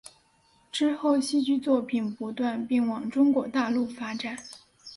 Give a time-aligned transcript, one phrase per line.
[0.71, 4.35] 之后戏剧作品不断并往中国大陆发展。